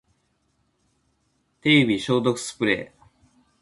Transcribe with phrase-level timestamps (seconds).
[1.61, 3.03] 手指消毒スプレー